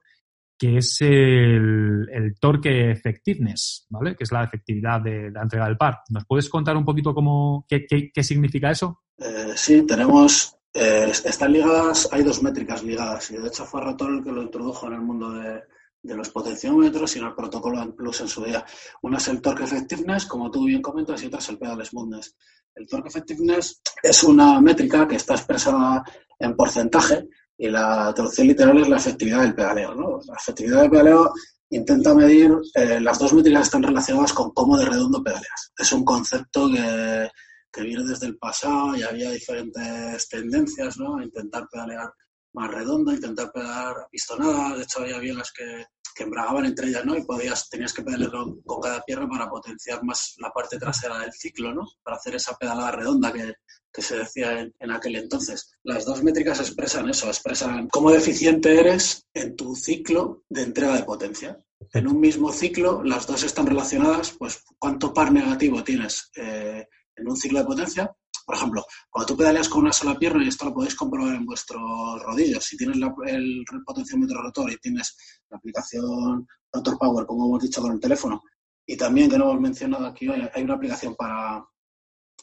[0.58, 4.16] que es el, torque effectiveness, ¿vale?
[4.16, 6.00] Que es la efectividad de, la entrega del par.
[6.10, 9.02] ¿Nos puedes contar un poquito cómo, qué, qué, significa eso?
[9.18, 14.14] Eh, sí, tenemos, eh, están ligadas, hay dos métricas ligadas y de hecho fue Rotor
[14.14, 15.62] el que lo introdujo en el mundo de,
[16.02, 18.64] de los potenciómetros y en el protocolo Plus en su día.
[19.02, 22.36] Una es el torque effectiveness, como tú bien comentas, y otra es el pedal smoothness.
[22.74, 26.02] El torque effectiveness es una métrica que está expresada
[26.38, 29.94] en porcentaje y la traducción literal es la efectividad del pedaleo.
[29.94, 30.20] ¿no?
[30.26, 31.32] La efectividad del pedaleo
[31.70, 35.72] intenta medir, eh, las dos métricas están relacionadas con cómo de redondo pedaleas.
[35.76, 37.28] Es un concepto que,
[37.72, 41.20] que viene desde el pasado y había diferentes tendencias, ¿no?
[41.20, 42.12] Intentar pedalear
[42.54, 44.76] más redondo, intentar pedalear pistonada.
[44.76, 45.84] De hecho, había bielas que,
[46.18, 47.16] que embragaban entre ellas, ¿no?
[47.16, 51.32] Y podías, tenías que pedalear con, cada pierna para potenciar más la parte trasera del
[51.32, 51.86] ciclo, ¿no?
[52.02, 53.54] Para hacer esa pedalada redonda que,
[54.02, 55.72] se decía en, aquel entonces.
[55.82, 61.02] Las dos métricas expresan eso, expresan cómo deficiente eres en tu ciclo de entrega de
[61.02, 61.58] potencia.
[61.92, 67.28] En un mismo ciclo, las dos están relacionadas, pues cuánto par negativo tienes eh, en
[67.28, 68.16] un ciclo de potencia
[68.48, 71.44] por ejemplo, cuando tú pedaleas con una sola pierna, y esto lo podéis comprobar en
[71.44, 71.82] vuestros
[72.22, 75.14] rodillos, si tienes el potenciómetro rotor y tienes
[75.50, 78.42] la aplicación Rotor Power, como hemos dicho con el teléfono,
[78.86, 81.62] y también, que no hemos mencionado aquí hoy, hay una aplicación para,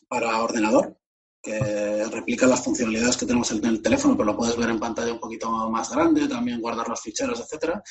[0.07, 0.95] para ordenador
[1.41, 5.11] que replica las funcionalidades que tenemos en el teléfono, pero lo puedes ver en pantalla
[5.11, 7.81] un poquito más grande, también guardar los ficheros, etcétera.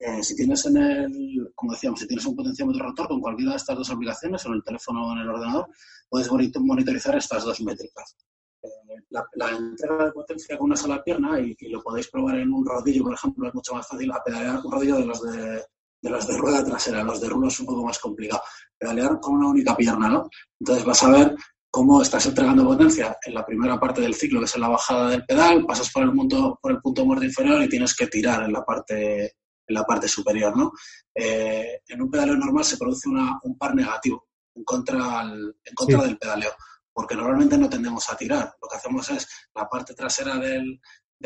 [0.00, 3.56] Eh, si tienes en el, como decíamos, si tienes un potenciómetro rotor con cualquiera de
[3.56, 5.66] estas dos aplicaciones, en el teléfono o en el ordenador,
[6.08, 8.16] puedes monitorizar estas dos métricas.
[8.62, 8.68] Eh,
[9.10, 13.02] la, entrega de potencia con una sola pierna, y, lo podéis probar en un rodillo,
[13.04, 15.64] por ejemplo, es mucho más fácil a pedalear un rodillo de los de,
[16.00, 18.42] de los de rueda trasera, los de rulo es un poco más complicado.
[18.78, 20.28] Pedalear con una única pierna, ¿no?
[20.60, 21.36] Entonces vas a ver
[21.70, 25.24] cómo estás entregando potencia en la primera parte del ciclo, que es la bajada del
[25.26, 28.52] pedal, pasas por el punto, por el punto muerto inferior y tienes que tirar en
[28.52, 29.34] la parte
[29.68, 30.56] en la parte superior.
[30.56, 30.72] ¿no?
[31.14, 36.18] Eh, en un pedaleo normal se produce un par negativo en contra, en contra del
[36.18, 36.52] pedaleo,
[36.92, 38.56] porque normalmente no tendemos a tirar.
[38.60, 40.80] Lo que hacemos es la parte trasera del,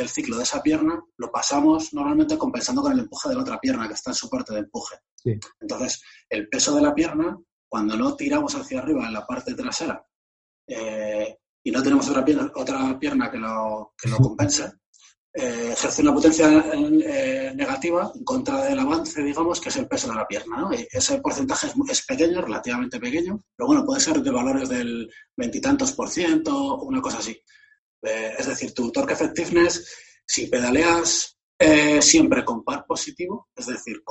[0.07, 3.87] ciclo de esa pierna, lo pasamos normalmente compensando con el empuje de la otra pierna
[3.87, 4.96] que está en su parte de empuje.
[5.61, 10.05] Entonces, el peso de la pierna, cuando no tiramos hacia arriba en la parte trasera
[10.66, 14.72] eh, y no tenemos otra pierna, otra pierna que lo, que lo compense,
[15.34, 20.08] eh, ejerce una potencia eh, negativa en contra del avance, digamos, que es el peso
[20.08, 20.68] de la pierna.
[20.90, 26.10] ese porcentaje es, pequeño, relativamente pequeño, pero bueno, puede ser de valores del veintitantos por
[26.10, 27.40] ciento, una cosa así.
[28.02, 29.86] Eh, es decir, tu torque effectiveness,
[30.26, 31.38] si pedaleas
[32.00, 34.02] siempre con par positivo, es decir,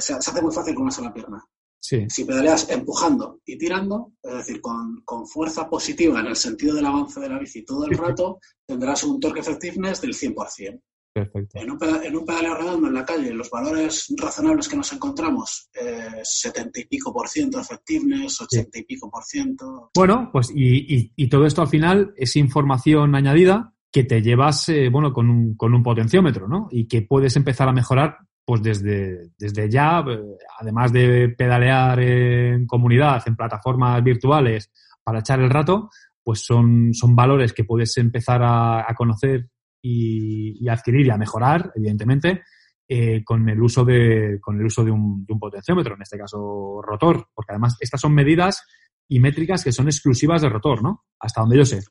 [0.00, 1.40] se, hace muy fácil con una sola pierna.
[1.80, 7.20] Si pedaleas empujando y tirando, es decir, con, fuerza positiva en el sentido del avance
[7.20, 10.80] de la bici todo el rato, tendrás un torque effectiveness del 100%.
[11.12, 11.58] Perfecto.
[11.58, 16.80] En un, pedaleo redondo en la calle, los valores razonables que nos encontramos, eh, 70
[16.80, 19.90] y pico por ciento effectiveness, 80 y pico por ciento.
[19.96, 25.12] Bueno, pues y, todo esto al final es información añadida que te llevas, eh, bueno,
[25.12, 26.68] con un, con un potenciómetro, ¿no?
[26.70, 30.22] Y que puedes empezar a mejorar pues desde, desde ya, eh,
[30.58, 34.72] además de pedalear en comunidad, en plataformas virtuales
[35.04, 35.90] para echar el rato,
[36.22, 39.50] pues son, son valores que puedes empezar a, conocer
[39.82, 42.40] y, adquirir y a mejorar, evidentemente,
[42.88, 47.28] eh, con el uso de, con el uso de un, potenciómetro, en este caso rotor,
[47.34, 48.64] porque además estas son medidas
[49.08, 51.04] y métricas que son exclusivas de rotor, ¿no?
[51.20, 51.82] Hasta donde yo sé.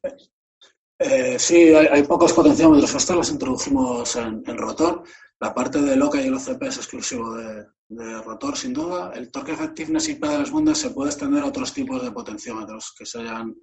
[0.98, 5.04] Eh, sí, hay, pocos potenciómetros, hasta los introdujimos en, en rotor.
[5.39, 9.12] La parte de loca y el OCP es exclusivo de, rotor, sin duda.
[9.13, 13.06] El torque effectiveness y pedales bundes se puede extender a otros tipos de potenciómetros que
[13.06, 13.56] sean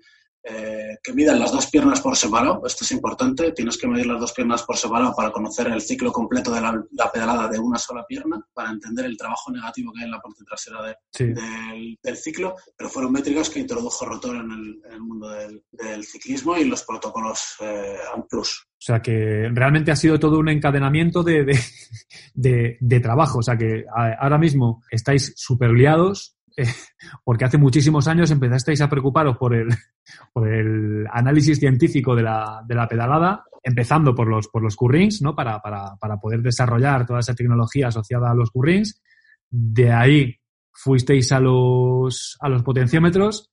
[0.46, 2.60] eh, que midan las dos piernas por separado.
[2.66, 3.52] Esto es importante.
[3.52, 7.10] Tienes que medir las dos piernas por separado para conocer el ciclo completo de la,
[7.10, 10.44] pedalada de una sola pierna, para entender el trabajo negativo que hay en la parte
[10.44, 12.56] trasera del, ciclo.
[12.76, 17.96] Pero fueron métricas que introdujo Rotor en el, mundo del, ciclismo y los protocolos eh,
[18.14, 18.66] AMPLUS.
[18.68, 21.58] O sea que realmente ha sido todo un encadenamiento de,
[22.34, 23.38] de trabajo.
[23.38, 26.33] O sea que ahora mismo estáis súper liados,
[27.24, 29.68] porque hace muchísimos años empezasteis a preocuparos por el,
[30.32, 35.22] por el análisis científico de la, de la pedalada, empezando por los, por los currings,
[35.22, 35.34] ¿no?
[35.34, 39.02] Para, para, para poder desarrollar toda esa tecnología asociada a los currings.
[39.50, 40.36] De ahí
[40.72, 43.52] fuisteis a los, a los potenciómetros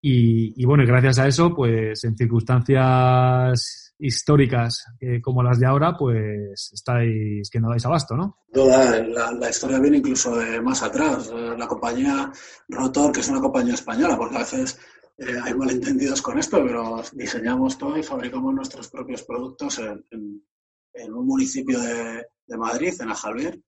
[0.00, 5.96] y, y bueno, gracias a eso, pues en circunstancias históricas eh, como las de ahora,
[5.96, 8.38] pues estáis que no dais abasto, ¿no?
[8.52, 11.30] la, historia viene incluso de más atrás.
[11.32, 12.30] Eh, la compañía
[12.68, 14.78] Rotor, que es una compañía española, porque a veces
[15.18, 20.04] eh, hay malentendidos con esto, pero diseñamos todo y fabricamos nuestros propios productos en,
[21.14, 22.26] un municipio de,
[22.58, 23.60] Madrid, en Ajalver.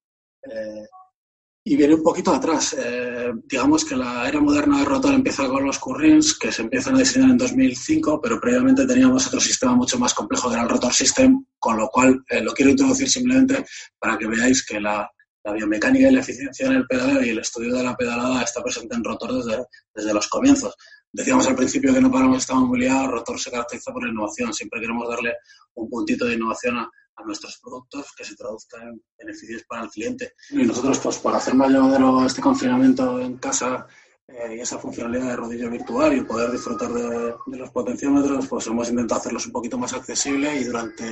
[1.67, 2.77] Y viene un poquito atrás.
[2.79, 6.95] Eh, digamos que la era moderna de rotor empieza con los currents, que se empiezan
[6.95, 10.69] a diseñar en 2005, pero previamente teníamos otro sistema mucho más complejo que era el
[10.69, 13.65] rotor system, con lo cual eh, lo quiero introducir simplemente
[13.99, 15.11] para que veáis que la,
[15.55, 18.95] biomecánica y la eficiencia en el pedaleo y el estudio de la pedalada está presente
[18.95, 20.75] en rotor desde, desde los comienzos.
[21.13, 24.53] Decíamos al principio que no paramos, estamos muy liados, rotor se caracteriza por la innovación,
[24.53, 25.35] siempre queremos darle
[25.75, 29.91] un puntito de innovación a, a nuestros productos que se traduzcan en beneficios para el
[29.91, 30.33] cliente.
[30.51, 33.87] Y nosotros, pues, para hacer más llevadero este confinamiento en casa
[34.27, 38.67] eh, y esa funcionalidad de rodillo virtual y poder disfrutar de, de, los potenciómetros, pues
[38.67, 41.05] hemos intentado hacerlos un poquito más accesibles y durante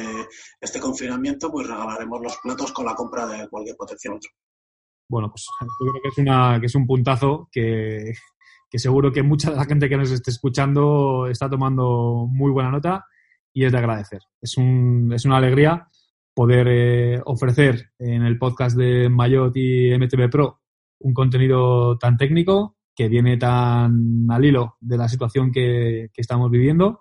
[0.61, 4.31] este confinamiento, pues regalaremos los platos con la compra de cualquier potenciómetro.
[5.09, 8.15] bueno, pues yo creo que es, una, que es un puntazo que,
[8.71, 12.71] que seguro que mucha de la gente que nos esté escuchando está tomando muy buena
[12.71, 13.05] nota
[13.53, 14.23] y es de agradecer.
[14.41, 15.89] Es, un, es una alegría
[16.35, 20.61] poder eh, ofrecer en el podcast de Mayot y MTV Pro
[21.01, 26.51] un contenido tan técnico que viene tan al hilo de la situación que, que estamos
[26.51, 27.01] viviendo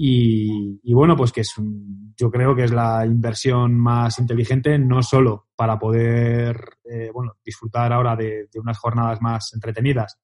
[0.00, 4.78] y, y, bueno, pues que es un, yo creo que es la inversión más inteligente,
[4.78, 10.20] no solo para poder eh, bueno, disfrutar ahora de, de, unas jornadas más entretenidas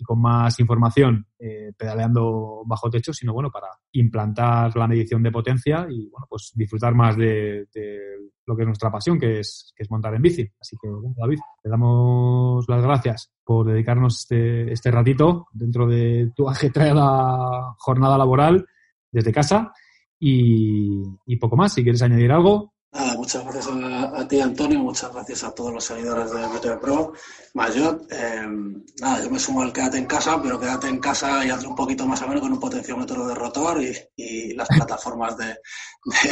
[0.00, 5.30] y con más información eh, pedaleando bajo techo, sino bueno, para implantar la medición de
[5.30, 7.66] potencia y bueno, pues disfrutar más de,
[8.46, 10.48] lo que es nuestra pasión, que es, que es montar en bici.
[10.58, 16.32] Así que, bueno, David, te damos las gracias por dedicarnos este, este ratito dentro de
[16.34, 18.66] tu ajetreada jornada laboral
[19.12, 19.72] desde casa
[20.18, 21.74] y, poco más.
[21.74, 22.72] Si quieres añadir algo.
[22.92, 23.68] Nada, muchas gracias
[24.30, 27.12] ti, Antonio, muchas gracias a todos los seguidores de MTV Pro.
[27.54, 28.46] Mayot, eh,
[29.00, 31.74] nada, yo me sumo al quédate en casa, pero quédate en casa y hazlo un
[31.74, 36.30] poquito más o menos con un potenciómetro de rotor y, y las plataformas de, de,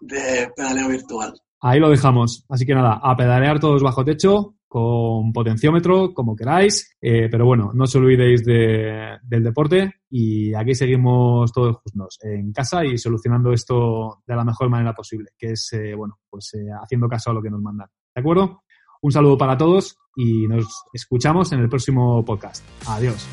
[0.00, 1.34] de pedaleo virtual.
[1.60, 2.44] Ahí lo dejamos.
[2.48, 6.96] Así que nada, a pedalear todos bajo techo, con potenciómetro, como queráis.
[7.00, 12.52] Eh, pero bueno, no os olvidéis de, del deporte y aquí seguimos todos juntos en
[12.52, 16.66] casa y solucionando esto de la mejor manera posible, que es, eh, bueno, pues eh,
[16.82, 17.86] haciendo caso a lo que nos mandan.
[18.12, 18.64] ¿De acuerdo?
[19.00, 22.64] Un saludo para todos y nos escuchamos en el próximo podcast.
[22.88, 23.28] Adiós.